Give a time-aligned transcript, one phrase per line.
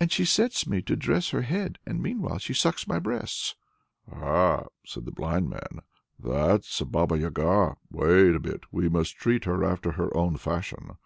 [0.00, 3.54] And she sets me to dress her head, and meanwhile she sucks my breasts."
[4.10, 5.78] "Ah!" says the blind man,
[6.18, 7.76] "that's a Baba Yaga.
[7.88, 10.96] Wait a bit; we must treat her after her own fashion.